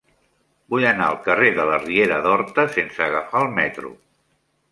[0.73, 3.93] Vull anar al carrer de la Riera d'Horta sense agafar el metro.